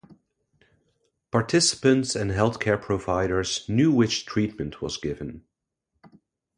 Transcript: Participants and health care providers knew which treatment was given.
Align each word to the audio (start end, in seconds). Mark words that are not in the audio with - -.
Participants 1.29 2.15
and 2.15 2.31
health 2.31 2.59
care 2.59 2.79
providers 2.79 3.69
knew 3.69 3.91
which 3.91 4.25
treatment 4.25 4.81
was 4.81 4.97
given. 4.97 5.43